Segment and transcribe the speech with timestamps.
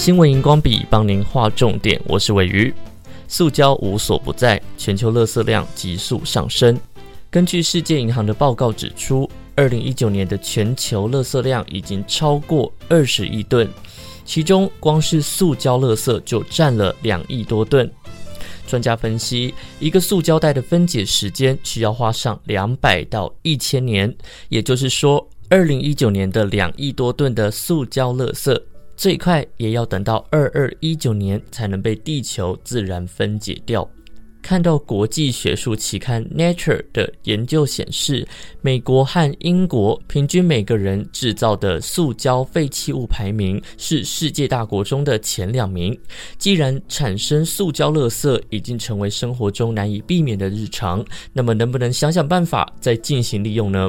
[0.00, 2.72] 新闻荧光笔帮您划重点，我是鮪鱼。
[3.28, 6.80] 塑胶无所不在，全球垃圾量急速上升。
[7.28, 13.68] 根据世界银行的报告指出，二零一九年的全球垃圾量已经超过二十亿吨，
[14.24, 17.88] 其中光是塑胶垃圾就占了两亿多吨。
[18.66, 24.16] 专家分析，一个塑胶袋的分解时间需要花上两百到一千年，
[24.48, 28.58] 也就是说，二零一九年的两亿多吨的塑胶垃圾，
[29.00, 33.88] 最快也要等到二二一九年才能被地球自然分解掉。
[34.42, 38.28] 看到国际学术期刊《Nature》的研究显示，
[38.60, 45.98] 美国和英国平均每个人制造的塑胶废弃物排名是世界大国中的前两名。
[46.36, 53.88] 既然产生塑胶垃圾已经成为生活中难以避免的日常，那么能不能想想办法再进行利用呢？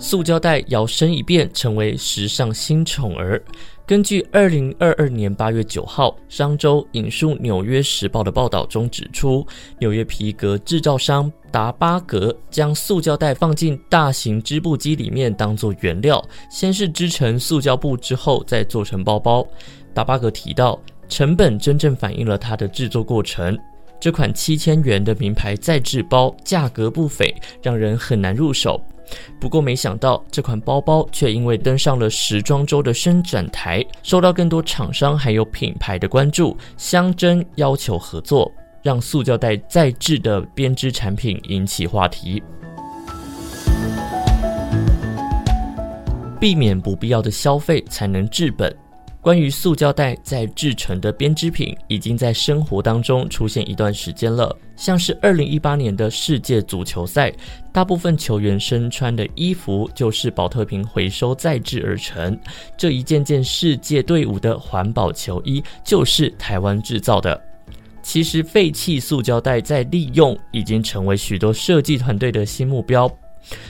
[0.00, 3.42] 塑胶袋摇身一变成为时尚新宠儿。
[3.84, 9.44] 根据二零二二年八月九号商周引述《纽约时报》的报道中指出，
[9.80, 19.44] 纽约皮革制造商达巴格将塑胶袋放进大型织布机里面当做原料，先是织成塑胶布，之后再做成包包。
[19.92, 23.58] 达巴格提到，成本真正反映了它的制作过程。
[23.98, 28.80] 这款七千元的名牌再制包价格不菲，让人很难入手。
[29.40, 42.42] 不过，没想到这款包包却因为登上了时装周的伸展台，受到更多厂商还有品牌的关注，相争要求合作，让塑胶袋再制的编织产品引起话题。
[46.40, 48.74] 避免不必要的消费，才能治本。
[49.20, 54.56] 关于塑胶袋在制成的编织品，已经在生活当中出现一段时间了。
[54.76, 57.32] 像是二零一八年的世界足球赛，
[57.72, 62.38] 大部分球员身穿的衣服就是宝特瓶回收再制而成。
[62.76, 67.38] 这一件件世界队伍的环保球衣，就是台湾制造的。
[68.00, 73.10] 其实，废弃塑胶袋再利用，已经成为许多设计团队的新目标。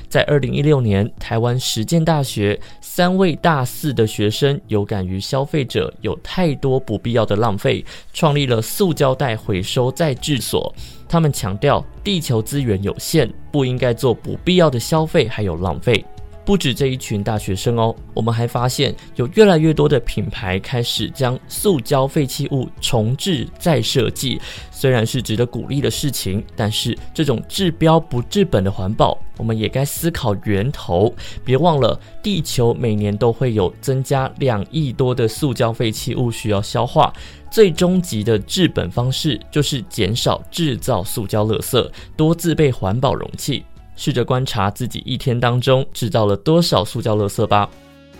[0.09, 2.59] 在二零一六年，台湾实践大学
[2.99, 10.75] 三位大四的学生有感于消费者有太多不必要的浪费，创立了塑胶袋回收再制所。
[11.09, 16.05] 他们强调，地球资源有限，不应该做不必要的消费还有浪费。
[16.49, 24.41] 不止这一群大学生哦，我们还发现有越来越多的品牌开始将塑胶废弃物重制再设计。
[24.71, 31.15] 虽然是值得鼓励的事情，但是这种治标不治本的环保，我们也该思考源头。
[31.45, 37.13] 别忘了，地球每年都会有增加两亿多的塑胶废弃物需要消化。
[37.51, 43.63] 最终极的治本方式就是减少制造塑胶垃圾，多自备环保容器。
[43.99, 47.69] 试着观察自己一天当中制造了多少塑胶垃圾吧。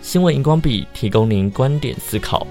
[0.01, 2.45] 新闻荧光笔提供您观点思考。